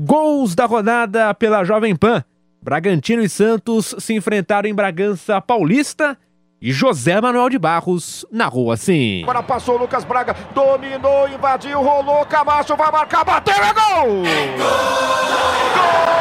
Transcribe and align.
Gols 0.00 0.54
da 0.54 0.64
rodada 0.64 1.34
pela 1.34 1.64
Jovem 1.64 1.94
Pan. 1.94 2.24
Bragantino 2.62 3.22
e 3.22 3.28
Santos 3.28 3.94
se 3.98 4.14
enfrentaram 4.14 4.68
em 4.68 4.74
Bragança 4.74 5.40
Paulista 5.40 6.16
e 6.60 6.72
José 6.72 7.20
Manuel 7.20 7.50
de 7.50 7.58
Barros 7.58 8.24
narrou 8.30 8.72
assim. 8.72 9.22
Agora 9.22 9.42
passou 9.42 9.76
Lucas 9.76 10.04
Braga, 10.04 10.34
dominou, 10.54 11.28
invadiu, 11.28 11.82
rolou, 11.82 12.24
Camacho 12.24 12.74
vai 12.76 12.90
marcar, 12.90 13.24
bateu, 13.24 13.54
é 13.54 13.74
gol! 13.74 14.24
É 14.24 14.56
gol! 14.56 16.06
gol! 16.06 16.11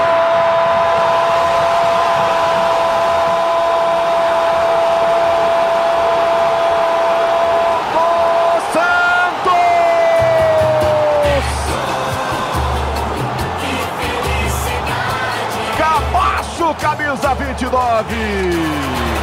Camisa 16.74 17.36
29. 17.36 19.21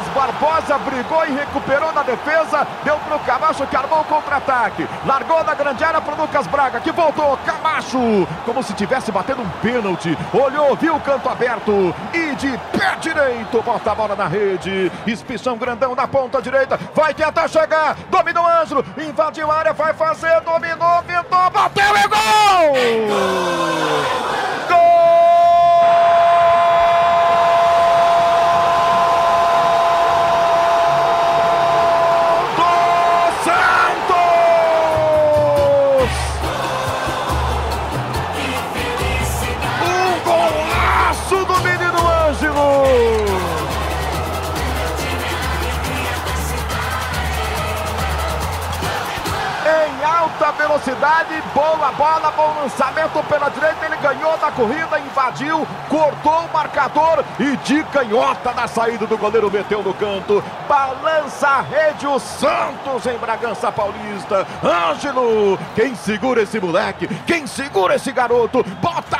Lucas 0.00 0.08
Barbosa 0.14 0.78
brigou 0.78 1.26
e 1.26 1.32
recuperou 1.32 1.92
na 1.92 2.02
defesa. 2.02 2.66
Deu 2.82 2.96
para 2.98 3.16
o 3.16 3.20
Camacho 3.20 3.66
que 3.66 3.76
armou 3.76 4.00
o 4.00 4.04
contra-ataque. 4.04 4.88
Largou 5.04 5.44
da 5.44 5.54
grande 5.54 5.84
área 5.84 6.00
para 6.00 6.14
o 6.14 6.20
Lucas 6.22 6.46
Braga 6.46 6.80
que 6.80 6.90
voltou. 6.90 7.38
Camacho, 7.44 8.26
como 8.44 8.62
se 8.62 8.72
tivesse 8.72 9.12
batendo 9.12 9.42
um 9.42 9.48
pênalti. 9.60 10.16
Olhou, 10.32 10.74
viu 10.76 10.96
o 10.96 11.00
canto 11.00 11.28
aberto 11.28 11.94
e 12.14 12.34
de 12.36 12.58
pé 12.72 12.96
direito 13.00 13.62
bota 13.62 13.92
a 13.92 13.94
bola 13.94 14.16
na 14.16 14.26
rede. 14.26 14.90
Espichão 15.06 15.58
grandão 15.58 15.94
na 15.94 16.08
ponta 16.08 16.40
direita. 16.40 16.78
Vai 16.94 17.12
tentar 17.12 17.48
chegar. 17.48 17.96
Dominou 18.08 18.46
Ângelo. 18.46 18.84
Invadiu 18.96 19.50
a 19.50 19.56
área, 19.56 19.72
vai 19.72 19.92
fazer. 19.92 20.40
Dominou, 20.40 21.02
pintou, 21.02 21.50
bateu 21.50 21.96
e 21.96 22.08
gol! 22.08 22.89
Velocidade, 50.48 51.42
boa 51.54 51.92
bola, 51.92 52.32
bom 52.34 52.54
lançamento 52.62 53.22
pela 53.28 53.50
direita, 53.50 53.84
ele 53.84 53.96
ganhou 53.96 54.38
da 54.38 54.50
corrida, 54.50 54.98
invadiu, 54.98 55.66
cortou 55.88 56.46
o 56.46 56.52
marcador 56.52 57.22
e 57.38 57.56
de 57.58 57.84
canhota 57.84 58.52
na 58.54 58.66
saída 58.66 59.06
do 59.06 59.18
goleiro 59.18 59.50
meteu 59.50 59.82
no 59.82 59.92
canto, 59.92 60.42
balança 60.66 61.46
a 61.46 61.60
rede 61.60 62.06
o 62.06 62.18
Santos 62.18 63.06
em 63.06 63.18
Bragança 63.18 63.70
Paulista, 63.70 64.46
Ângelo, 64.64 65.58
quem 65.74 65.94
segura 65.94 66.42
esse 66.42 66.58
moleque, 66.58 67.06
quem 67.26 67.46
segura 67.46 67.96
esse 67.96 68.10
garoto, 68.10 68.64
bota 68.80 69.19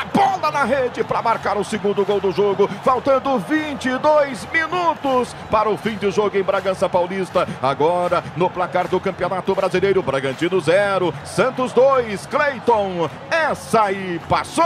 na 0.50 0.64
rede 0.64 1.04
para 1.04 1.22
marcar 1.22 1.56
o 1.56 1.64
segundo 1.64 2.04
gol 2.04 2.20
do 2.20 2.32
jogo, 2.32 2.68
faltando 2.84 3.38
22 3.38 4.46
minutos 4.52 5.34
para 5.50 5.68
o 5.68 5.76
fim 5.76 5.96
de 5.96 6.10
jogo 6.10 6.36
em 6.36 6.42
Bragança 6.42 6.88
Paulista, 6.88 7.46
agora 7.62 8.22
no 8.36 8.50
placar 8.50 8.88
do 8.88 9.00
Campeonato 9.00 9.54
Brasileiro, 9.54 10.02
Bragantino 10.02 10.60
0, 10.60 11.14
Santos 11.24 11.72
2, 11.72 12.26
Cleiton. 12.26 13.08
Essa 13.30 13.82
aí 13.82 14.20
passou! 14.28 14.64